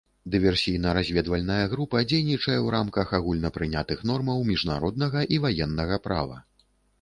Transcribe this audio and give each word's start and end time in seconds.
Дыверсійна-разведвальная 0.33 1.65
група 1.73 2.01
дзейнічае 2.11 2.55
ў 2.61 2.67
рамках 2.77 3.13
агульнапрынятых 3.19 4.01
нормаў 4.13 4.41
міжнароднага 4.49 5.19
і 5.37 5.41
ваеннага 5.45 6.01
права. 6.09 6.43